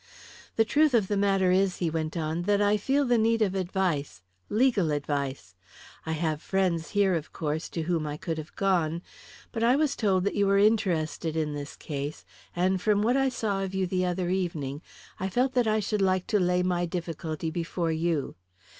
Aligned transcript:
"The 0.55 0.65
truth 0.65 0.95
of 0.95 1.07
the 1.09 1.15
matter 1.15 1.51
is," 1.51 1.77
he 1.77 1.91
went 1.91 2.17
on, 2.17 2.41
"that 2.49 2.59
I 2.59 2.75
feel 2.75 3.05
the 3.05 3.19
need 3.19 3.43
of 3.43 3.53
advice 3.53 4.23
legal 4.49 4.89
advice. 4.89 5.53
I 6.07 6.13
have 6.13 6.41
friends 6.41 6.89
here, 6.97 7.13
of 7.13 7.31
course, 7.31 7.69
to 7.69 7.83
whom 7.83 8.07
I 8.07 8.17
could 8.17 8.39
have 8.39 8.55
gone; 8.55 9.03
but 9.51 9.61
I 9.61 9.75
was 9.75 9.95
told 9.95 10.23
that 10.23 10.33
you 10.33 10.47
were 10.47 10.57
interested 10.57 11.37
in 11.37 11.53
this 11.53 11.75
case, 11.75 12.25
and 12.55 12.81
from 12.81 13.03
what 13.03 13.15
I 13.15 13.29
saw 13.29 13.61
of 13.61 13.75
you 13.75 13.85
the 13.85 14.03
other 14.03 14.31
evening, 14.31 14.81
I 15.19 15.29
felt 15.29 15.53
that 15.53 15.67
I 15.67 15.79
should 15.79 16.01
like 16.01 16.25
to 16.33 16.39
lay 16.39 16.63
my 16.63 16.87
difficulty 16.87 17.51
before 17.51 17.91
you. 17.91 18.33